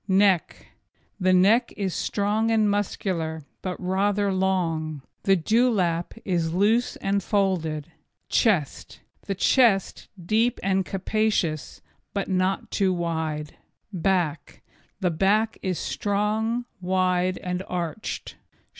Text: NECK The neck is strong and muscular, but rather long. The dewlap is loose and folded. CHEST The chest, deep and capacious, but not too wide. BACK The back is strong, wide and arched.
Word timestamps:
NECK 0.07 0.65
The 1.19 1.31
neck 1.31 1.71
is 1.77 1.93
strong 1.93 2.49
and 2.49 2.67
muscular, 2.67 3.43
but 3.61 3.79
rather 3.79 4.33
long. 4.33 5.03
The 5.25 5.35
dewlap 5.35 6.17
is 6.25 6.55
loose 6.55 6.95
and 6.95 7.21
folded. 7.21 7.91
CHEST 8.27 9.01
The 9.27 9.35
chest, 9.35 10.07
deep 10.19 10.59
and 10.63 10.83
capacious, 10.87 11.83
but 12.15 12.27
not 12.27 12.71
too 12.71 12.91
wide. 12.91 13.55
BACK 13.93 14.63
The 15.01 15.11
back 15.11 15.59
is 15.61 15.77
strong, 15.77 16.65
wide 16.81 17.37
and 17.37 17.61
arched. 17.67 18.37